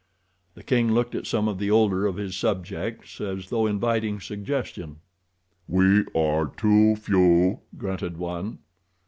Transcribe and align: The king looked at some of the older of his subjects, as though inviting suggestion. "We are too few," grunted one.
The 0.55 0.63
king 0.63 0.93
looked 0.93 1.13
at 1.13 1.27
some 1.27 1.47
of 1.47 1.59
the 1.59 1.69
older 1.69 2.07
of 2.07 2.15
his 2.15 2.35
subjects, 2.35 3.21
as 3.21 3.49
though 3.51 3.67
inviting 3.67 4.19
suggestion. 4.19 4.95
"We 5.67 6.05
are 6.15 6.47
too 6.47 6.95
few," 6.95 7.59
grunted 7.77 8.17
one. 8.17 8.57